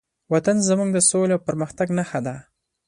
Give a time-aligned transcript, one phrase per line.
[0.33, 2.35] وطن زموږ د سولې او پرمختګ نښه ده.